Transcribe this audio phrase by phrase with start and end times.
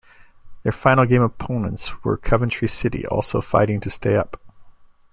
[0.63, 4.41] Their final game opponents were Coventry City also fighting to stay up.